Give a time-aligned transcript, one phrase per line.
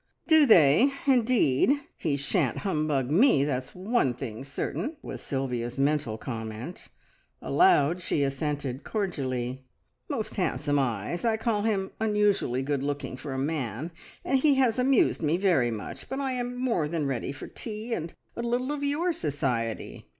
[0.25, 1.79] "Do they, indeed!
[1.95, 6.89] He shan't humbug me, that's one thing certain!" was Sylvia's mental comment.
[7.39, 9.63] Aloud she assented cordially.
[10.09, 11.23] "Most handsome eyes!
[11.23, 13.91] I call him unusually good looking for a man,
[14.25, 17.93] and he has amused me very much, but I am more than ready for tea,
[17.93, 20.07] and a little of your society.